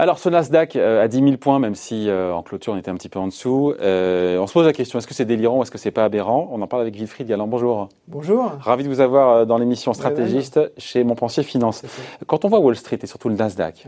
[0.00, 2.90] Alors ce Nasdaq euh, à 10 000 points, même si euh, en clôture on était
[2.90, 5.58] un petit peu en dessous, euh, on se pose la question, est-ce que c'est délirant
[5.58, 6.48] ou est-ce que c'est pas aberrant?
[6.52, 7.88] On en parle avec Wilfried Galland, bonjour.
[8.08, 8.52] Bonjour.
[8.60, 11.82] Ravi de vous avoir dans l'émission Stratégiste chez Montpensier Finance.
[12.26, 13.86] Quand on voit Wall Street et surtout le Nasdaq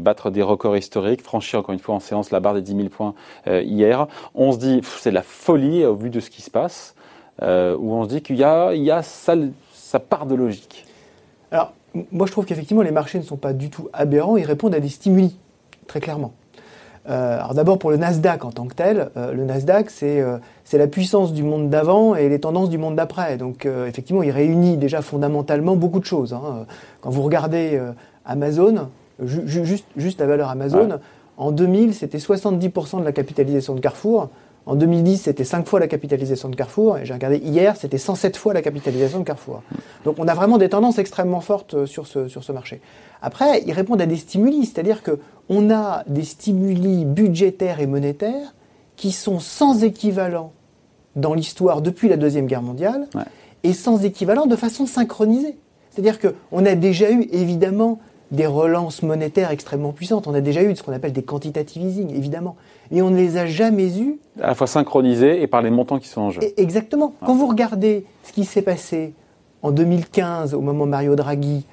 [0.00, 2.88] battre des records historiques, franchir encore une fois en séance la barre des 10 000
[2.88, 3.14] points
[3.46, 6.96] hier, on se dit c'est de la folie au vu de ce qui se passe,
[7.42, 9.34] où on se dit qu'il y a, il y a sa,
[9.72, 10.86] sa part de logique.
[11.50, 11.72] Alors,
[12.10, 14.80] moi, je trouve qu'effectivement, les marchés ne sont pas du tout aberrants, ils répondent à
[14.80, 15.36] des stimuli,
[15.86, 16.32] très clairement.
[17.08, 20.78] Euh, alors d'abord pour le Nasdaq en tant que tel, euh, le Nasdaq euh, c'est
[20.78, 23.36] la puissance du monde d'avant et les tendances du monde d'après.
[23.36, 26.32] Donc effectivement il réunit déjà fondamentalement beaucoup de choses.
[26.32, 26.66] Hein.
[27.00, 27.80] Quand vous regardez
[28.24, 28.88] Amazon,
[29.24, 31.00] juste, juste la valeur Amazon,
[31.36, 34.28] en 2000 c'était 70% de la capitalisation de Carrefour.
[34.64, 38.36] En 2010, c'était 5 fois la capitalisation de Carrefour, et j'ai regardé hier, c'était 107
[38.36, 39.62] fois la capitalisation de Carrefour.
[40.04, 42.80] Donc on a vraiment des tendances extrêmement fortes euh, sur ce, sur ce marché.
[43.22, 48.54] Après, ils répondent à des stimuli, c'est-à-dire qu'on a des stimuli budgétaires et monétaires
[48.96, 50.52] qui sont sans équivalent
[51.16, 53.08] dans l'histoire depuis la Deuxième Guerre mondiale,
[53.64, 55.56] et sans équivalent de façon synchronisée.
[55.90, 57.98] C'est-à-dire qu'on a déjà eu, évidemment,
[58.32, 60.26] des relances monétaires extrêmement puissantes.
[60.26, 62.56] On a déjà eu ce qu'on appelle des quantitative easing, évidemment.
[62.90, 64.18] Et on ne les a jamais eus.
[64.40, 66.40] À la fois synchronisés et par les montants qui sont en jeu.
[66.56, 67.14] exactement.
[67.24, 69.12] Quand vous regardez ce qui s'est passé
[69.60, 71.66] en 2015, au moment où Mario Draghi,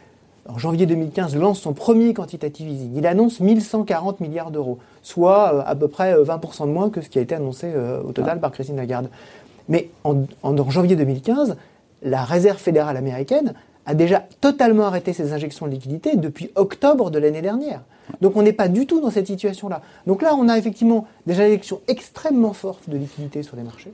[0.50, 5.64] en janvier 2015, lance son premier quantitative easing, il annonce 1140 milliards d'euros, soit euh,
[5.66, 8.12] à peu près 20% euh, de moins que ce qui a été annoncé euh, au
[8.12, 9.10] total par Christine Lagarde.
[9.70, 11.56] Mais en, en janvier 2015,
[12.02, 13.54] la Réserve fédérale américaine
[13.90, 17.82] a déjà totalement arrêté ses injections de liquidités depuis octobre de l'année dernière.
[18.22, 19.82] Donc on n'est pas du tout dans cette situation-là.
[20.06, 23.92] Donc là, on a effectivement des injections extrêmement fortes de liquidités sur les marchés,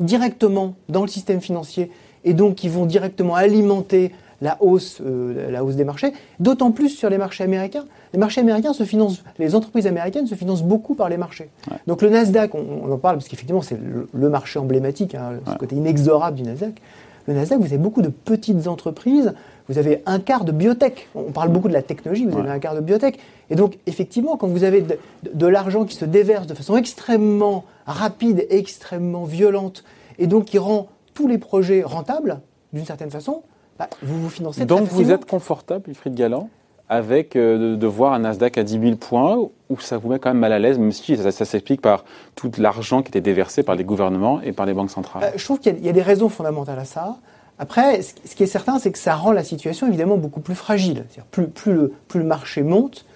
[0.00, 1.92] directement dans le système financier,
[2.24, 6.88] et donc qui vont directement alimenter la hausse, euh, la hausse des marchés, d'autant plus
[6.88, 7.84] sur les marchés américains.
[8.12, 11.50] Les marchés américains se financent, les entreprises américaines se financent beaucoup par les marchés.
[11.86, 15.76] Donc le Nasdaq, on, en parle parce qu'effectivement c'est le, marché emblématique, hein, ce côté
[15.76, 16.80] inexorable du Nasdaq.
[17.26, 19.34] Le Nasdaq, vous avez beaucoup de petites entreprises,
[19.68, 21.08] vous avez un quart de biotech.
[21.14, 23.18] On parle beaucoup de la technologie, vous avez un quart de biotech.
[23.50, 28.46] Et donc, effectivement, quand vous avez de, l'argent qui se déverse de façon extrêmement rapide,
[28.50, 29.84] extrêmement violente,
[30.18, 32.40] et donc qui rend tous les projets rentables,
[32.72, 33.42] d'une certaine façon,
[33.78, 36.48] bah, vous vous financez Donc, vous êtes confortable, Wilfried Galland
[36.88, 40.30] avec euh, de, voir un Nasdaq à 10 000 points, où ça vous met quand
[40.30, 42.04] même mal à l'aise, même si ça, s'explique par
[42.34, 45.44] tout l'argent qui était déversé par les gouvernements et par les banques centrales euh, Je
[45.44, 47.16] trouve qu'il y, a des raisons fondamentales à ça.
[47.58, 51.04] Après, ce, qui est certain, c'est que ça rend la situation évidemment beaucoup plus fragile.
[51.30, 53.06] Plus, le, marché monte,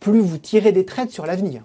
[0.00, 1.62] plus vous tirez des traites sur l'avenir.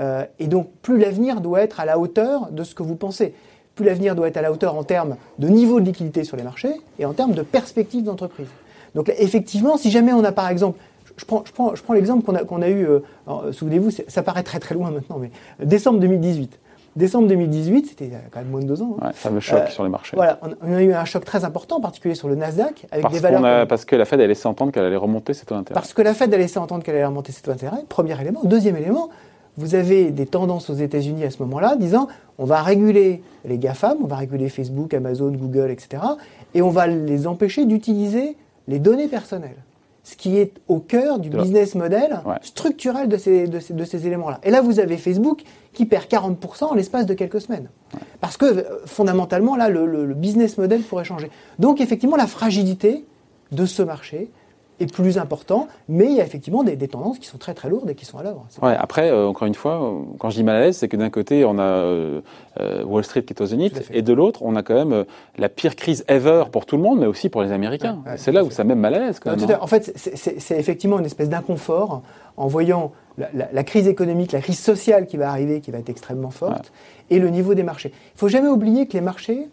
[0.00, 3.34] Euh, et donc, plus l'avenir doit être à la hauteur de ce que vous pensez.
[3.76, 6.42] Plus l'avenir doit être à la hauteur en termes de niveau de liquidité sur les
[6.42, 8.48] marchés et en termes de perspective d'entreprise.
[8.94, 10.78] Donc effectivement, si jamais on a par exemple,
[11.16, 14.22] je prends, je prends, je prends l'exemple qu'on a, qu'on a eu, euh, souvenez-vous, ça
[14.22, 15.30] paraît très très loin maintenant, mais
[15.64, 16.58] décembre 2018.
[16.96, 18.96] Décembre 2018, c'était quand même moins de deux ans.
[19.00, 19.06] Hein.
[19.06, 20.16] Ouais, fameux choc euh, sur les marchés.
[20.16, 23.14] Voilà, on, a eu un choc très important, en particulier sur le Nasdaq, avec parce
[23.14, 23.66] des valeurs.
[23.66, 25.74] parce que la Fed a laissé entendre qu'elle allait remonter ses taux d'intérêt.
[25.74, 27.78] Parce que la Fed a laissé entendre qu'elle allait remonter ses taux d'intérêt.
[27.88, 28.42] Premier élément.
[28.44, 29.08] Deuxième élément,
[29.56, 32.06] vous avez des tendances aux États-Unis à ce moment-là, disant
[32.38, 36.00] on va réguler les GAFAM, on va réguler Facebook, Amazon, Google, etc.
[36.54, 38.36] Et on va les empêcher d'utiliser
[38.68, 39.56] les données personnelles.
[40.04, 44.38] Ce qui est au cœur du business model structurel de ces, de ces, éléments-là.
[44.42, 45.42] Et là, vous avez Facebook
[45.72, 47.70] qui perd 40% en l'espace de quelques semaines.
[48.20, 51.30] Parce que euh, fondamentalement, là, le business model pourrait changer.
[51.58, 53.04] Donc, effectivement, la fragilité
[53.50, 54.30] de ce marché,
[54.80, 57.88] est plus important, mais il y a effectivement des, tendances qui sont très très lourdes
[57.90, 58.46] et qui sont à l'œuvre.
[58.62, 60.96] Ouais, après, euh, encore une fois, euh, quand je dis mal à l'aise, c'est que
[60.96, 62.20] d'un côté, on a euh,
[62.84, 65.04] Wall Street qui est au zénith, et de l'autre, on a quand même
[65.38, 68.02] la pire crise ever pour tout le monde, mais aussi pour les Américains.
[68.16, 69.20] c'est là où ça met mal à l'aise.
[69.20, 69.58] Quand même, hein.
[69.60, 72.02] En fait, c'est effectivement une espèce d'inconfort
[72.36, 76.30] en voyant la, crise économique, la crise sociale qui va arriver, qui va être extrêmement
[76.30, 76.72] forte,
[77.10, 77.92] et le niveau des marchés.
[78.14, 79.48] Il faut jamais oublier que les marchés,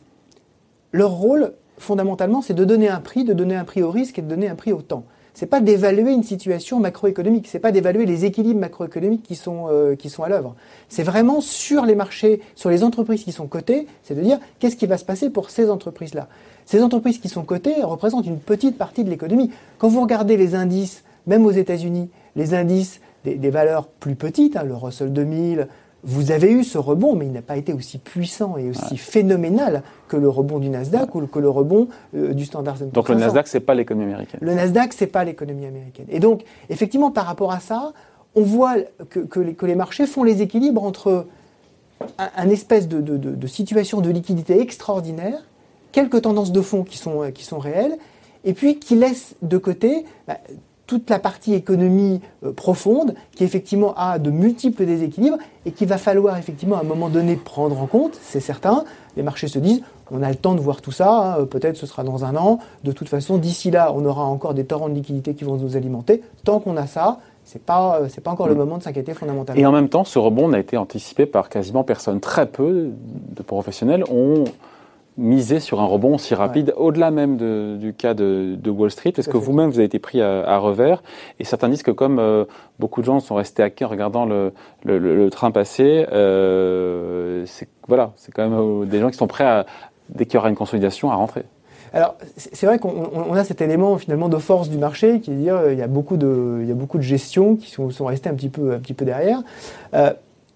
[0.92, 4.22] leur rôle, fondamentalement, c'est de donner un prix, de donner un prix au risque et
[4.22, 5.03] de donner un prix au temps.
[5.34, 9.96] C'est pas d'évaluer une situation macroéconomique, c'est pas d'évaluer les équilibres macroéconomiques qui sont, euh,
[9.96, 10.56] qui sont à l'œuvre.
[10.90, 14.76] C'est vraiment sur les marchés, sur les entreprises qui sont cotées, c'est de dire qu'est-ce
[14.76, 16.28] qui va se passer pour ces entreprises-là?
[16.66, 19.52] Ces entreprises qui sont cotées représentent une petite partie de l'économie.
[19.78, 24.64] Quand vous regardez les indices, même aux États-Unis, les indices des, valeurs plus petites, hein,
[24.64, 25.67] le Russell 2000,
[26.03, 29.84] vous avez eu ce rebond, mais il n'a pas été aussi puissant et aussi phénoménal
[30.08, 32.92] que le rebond du Nasdaq ou que le rebond euh, du Standard Poor's.
[32.92, 34.40] Donc le Nasdaq, c'est pas l'économie américaine.
[34.42, 36.08] Le Nasdaq, c'est pas l'économie américaine.
[36.09, 37.94] Et donc, effectivement, par rapport à ça,
[38.36, 38.76] on voit
[39.09, 41.28] que, les, marchés font les équilibres entre
[42.18, 45.40] un, espèce de, situation de liquidité extraordinaire
[45.92, 47.97] quelques tendances de fond qui sont, qui sont réelles,
[48.46, 50.38] et puis qui laissent de côté bah,
[50.91, 55.97] toute la partie économie euh, profonde qui effectivement a de multiples déséquilibres et qu'il va
[55.97, 58.84] falloir effectivement à un moment donné prendre en compte, c'est certain.
[59.16, 61.85] Les marchés se disent, on a le temps de voir tout ça, hein, peut-être ce
[61.85, 62.59] sera dans un an.
[62.84, 65.78] De toute façon, d'ici là, on aura encore des torrents de liquidités qui vont nous
[65.78, 66.22] alimenter.
[66.43, 68.58] Tant qu'on a ça, c'est pas euh, c'est pas encore le mm.
[68.58, 69.61] moment de s'inquiéter fondamentalement.
[69.61, 72.20] Et en même temps, ce rebond a été anticipé par quasiment personne.
[72.20, 72.90] Très peu
[73.34, 74.44] de professionnels ont
[75.17, 79.37] miser sur un rebond si rapide, au-delà même du cas de, Wall Street Est-ce que
[79.37, 81.03] vous-même, vous avez été pris à, revers
[81.40, 82.46] Et certains disent que comme euh,
[82.79, 88.13] beaucoup de gens sont restés à quai en regardant le, train passer, euh, c'est voilà,
[88.34, 89.66] quand même euh, des gens qui sont prêts, à,
[90.09, 91.43] dès qu'il y aura une consolidation, à rentrer.
[91.93, 95.40] Alors, c'est vrai qu'on a cet élément finalement de force du marché qui est de
[95.40, 98.05] dire il y a beaucoup de, il y a beaucoup de gestions qui sont, sont
[98.05, 99.41] restées un petit peu, un petit peu derrière.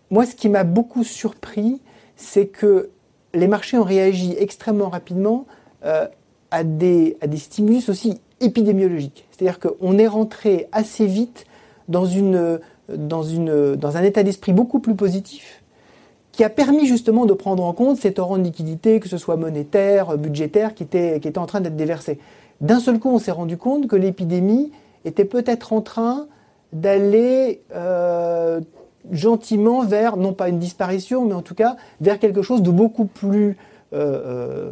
[0.09, 1.81] moi, ce qui m'a beaucoup surpris,
[2.15, 2.89] c'est que
[3.35, 5.45] les marchés ont réagi extrêmement rapidement
[5.85, 6.07] euh,
[6.51, 9.27] à, des, à stimulus aussi épidémiologiques.
[9.31, 11.45] C'est-à-dire qu'on est rentré assez vite
[11.87, 15.61] dans, un état d'esprit beaucoup plus positif
[16.31, 19.37] qui a permis justement de prendre en compte ces torrents de liquidités, que ce soit
[19.37, 22.19] monétaire, budgétaire, qui étaient, qui étaient en train d'être déversés.
[22.59, 24.71] D'un seul coup, on s'est rendu compte que l'épidémie
[25.05, 26.27] était peut-être en train
[26.73, 28.59] d'aller euh,
[29.11, 33.05] gentiment vers, non pas une disparition, mais en tout cas vers quelque chose de beaucoup
[33.05, 33.57] plus,
[33.93, 34.69] euh, euh,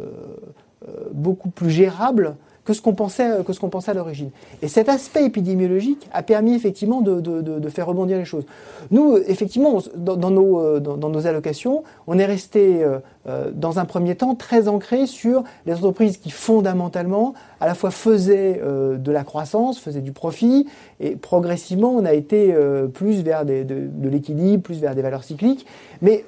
[0.88, 4.30] euh, beaucoup plus gérable que ce qu'on pensait, que ce qu'on pensait à l'origine.
[4.62, 8.44] Et cet aspect épidémiologique a permis effectivement de, de, de, faire rebondir les choses.
[8.90, 13.84] Nous, effectivement, dans, nos, euh, dans, nos allocations, on est resté euh, euh, dans un
[13.84, 19.12] premier temps très ancré sur les entreprises qui fondamentalement à la fois faisaient euh, de
[19.12, 20.66] la croissance, faisaient du profit,
[21.00, 22.54] et progressivement on a été
[22.94, 25.66] plus vers des, de, de l'équilibre, plus vers des valeurs cycliques.
[26.02, 26.24] Mais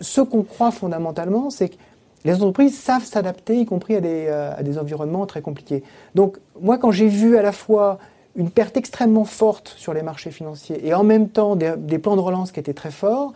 [0.00, 1.76] ce qu'on croit fondamentalement, c'est que
[2.24, 5.82] les entreprises savent s'adapter, y compris euh, à des, environnements très compliqués.
[6.14, 7.98] Donc, moi, quand j'ai vu à la fois
[8.34, 12.20] une perte extrêmement forte sur les marchés financiers et en même temps des, plans de
[12.20, 13.32] relance qui étaient très forts,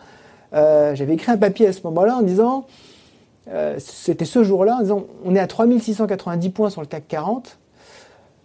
[0.53, 2.65] euh, j'avais écrit un papier à ce moment-là en disant,
[3.49, 7.57] euh, c'était ce jour-là, en disant, on est à 3690 points sur le CAC 40.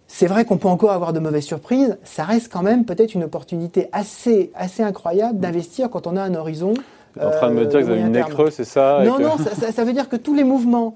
[0.07, 1.97] C'est vrai qu'on peut encore avoir de mauvaises surprises.
[2.03, 6.35] Ça reste quand même peut-être une opportunité assez, assez incroyable d'investir quand on a un
[6.35, 6.75] horizon
[7.21, 9.37] en train de me dire que vous avez une nez creux, c'est ça Non, non,
[9.37, 10.95] ça, veut dire que tous les mouvements,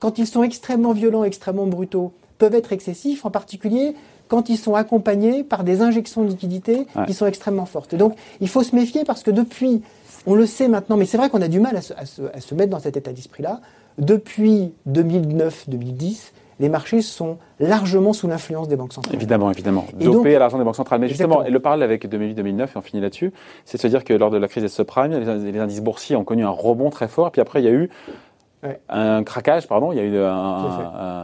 [0.00, 3.94] quand ils sont extrêmement violents, extrêmement brutaux, peuvent être excessifs, en particulier
[4.28, 7.94] quand ils sont accompagnés par des injections de liquidités qui sont extrêmement fortes.
[7.94, 9.82] Et donc, il faut se méfier parce que depuis,
[10.26, 12.54] on le sait maintenant, mais c'est vrai qu'on a du mal à se, à se
[12.56, 13.60] mettre dans cet état d'esprit-là,
[13.98, 19.14] depuis 2009-2010, les marchés sont largement sous l'influence des banques centrales.
[19.14, 19.84] Évidemment, évidemment.
[19.94, 21.00] Dopé à l'argent des banques centrales.
[21.00, 23.32] Mais justement, et le parallèle avec 2008-2009, et on finit là-dessus,
[23.64, 26.24] c'est de se dire que lors de la crise des subprimes, les, indices boursiers ont
[26.24, 27.90] connu un rebond très fort, puis après il y a eu
[28.88, 30.16] un craquage, pardon, il y a eu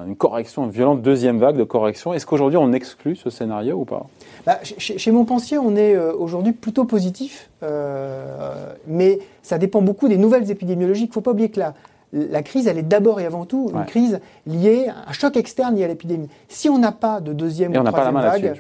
[0.07, 2.13] une correction, une violente deuxième vague de correction.
[2.13, 4.07] Est-ce qu'aujourd'hui on exclut ce scénario ou pas?
[4.47, 10.09] Bah, chez, chez Montpensier, on est euh, aujourd'hui plutôt positif, euh, mais ça dépend beaucoup
[10.09, 11.07] des nouvelles épidémiologiques.
[11.07, 11.75] Il ne faut pas oublier que là,
[12.13, 15.77] la crise, elle est d'abord et avant tout une crise liée à un choc externe
[15.77, 16.29] lié à l'épidémie.
[16.49, 18.55] Si on n'a pas de deuxième ou troisième vague,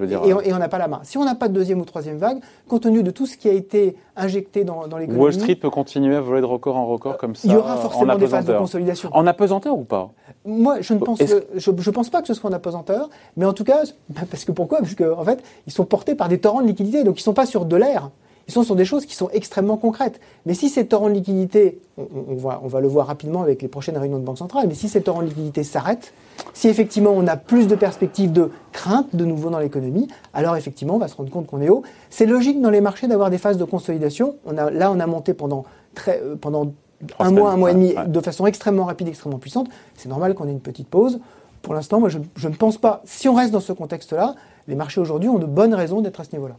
[0.45, 1.01] et, on n'a pas la main.
[1.03, 3.49] Si on n'a pas de deuxième ou troisième vague, compte tenu de tout ce qui
[3.49, 6.87] a été injecté dans, dans l'économie, Wall Street peut continuer à voler de record en
[6.87, 7.47] record comme ça.
[7.47, 9.11] Il y aura forcément des phases de consolidation.
[9.13, 10.11] En apesanteur ou pas?
[10.47, 11.21] Moi, je ne pense,
[11.55, 13.83] je, pense pas que ce soit en apesanteur, mais en tout cas,
[14.31, 14.79] parce que pourquoi?
[14.79, 17.35] Parce qu'en en fait, ils sont portés par des torrents de liquidités, donc ils sont
[17.35, 18.11] pas sur de l'air
[18.53, 20.21] sont sur des choses qui sont extrêmement concrètes.
[20.47, 23.69] Mais si ces torrents de liquidité, on, va, on va le voir rapidement avec les
[23.69, 26.13] prochaines réunions de Banque centrale, mais si ces torrents de liquidité s'arrêtent,
[26.55, 30.95] si effectivement on a plus de perspectives de crainte de nouveau dans l'économie, alors effectivement
[30.95, 31.83] on va se rendre compte qu'on est haut.
[32.11, 34.37] C'est logique dans les marchés d'avoir des phases de consolidation.
[34.47, 36.73] On a, là on a monté pendant, très, euh, pendant
[37.19, 39.69] un mois, un mois et demi, de façon extrêmement rapide, extrêmement puissante.
[39.97, 41.21] C'est normal qu'on ait une petite pause.
[41.63, 44.35] Pour l'instant, moi je, je ne pense pas, si on reste dans ce contexte-là,
[44.69, 46.55] les marchés aujourd'hui ont de bonnes raisons d'être à ce niveau-là.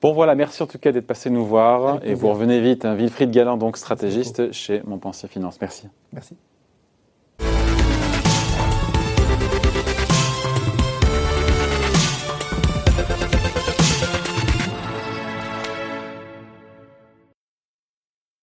[0.00, 2.84] Bon voilà, merci en tout cas d'être passé nous voir et vous revenez vite.
[2.84, 5.60] Hein, Wilfried Galland, donc stratégiste chez Montpensier Finance.
[5.60, 5.88] Merci.
[6.12, 6.36] Merci.